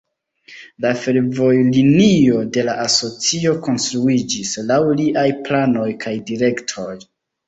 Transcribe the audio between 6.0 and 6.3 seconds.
kaj